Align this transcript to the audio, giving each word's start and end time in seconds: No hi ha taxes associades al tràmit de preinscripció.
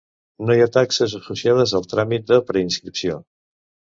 No 0.45 0.53
hi 0.59 0.63
ha 0.65 0.69
taxes 0.77 1.13
associades 1.19 1.75
al 1.79 1.85
tràmit 1.93 2.25
de 2.31 2.39
preinscripció. 2.47 3.21